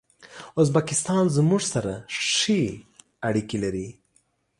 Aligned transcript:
ازبکستان 0.61 1.23
زموږ 1.37 1.61
سره 1.73 1.93
ښې 2.31 2.61
اړیکي 3.27 3.57
لري. 3.63 3.87